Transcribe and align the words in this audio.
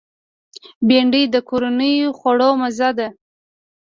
بېنډۍ 0.87 1.23
د 1.29 1.35
کورنیو 1.49 2.15
خوړو 2.19 2.49
مزه 2.61 2.89
ده 2.97 3.07